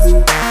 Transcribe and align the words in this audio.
Thank 0.00 0.50